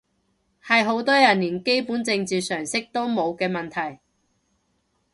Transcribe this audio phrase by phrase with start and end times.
[0.65, 3.99] 係好多人連基本政治常識都冇嘅問題